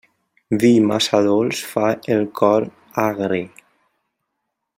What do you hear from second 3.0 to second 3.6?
agre.